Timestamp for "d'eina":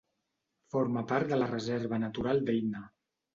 2.49-2.83